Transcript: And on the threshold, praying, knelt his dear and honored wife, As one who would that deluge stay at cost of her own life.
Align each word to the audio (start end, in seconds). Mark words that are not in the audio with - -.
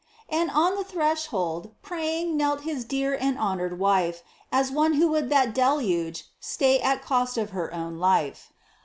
And 0.29 0.49
on 0.49 0.73
the 0.75 0.83
threshold, 0.83 1.75
praying, 1.83 2.35
knelt 2.35 2.61
his 2.61 2.85
dear 2.85 3.13
and 3.13 3.37
honored 3.37 3.77
wife, 3.77 4.23
As 4.51 4.71
one 4.71 4.93
who 4.93 5.09
would 5.09 5.29
that 5.29 5.53
deluge 5.53 6.25
stay 6.39 6.79
at 6.79 7.03
cost 7.03 7.37
of 7.37 7.51
her 7.51 7.71
own 7.71 7.99
life. 7.99 8.51